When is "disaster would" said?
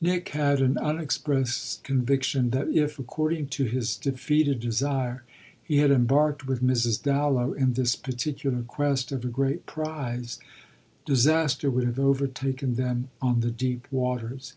11.04-11.84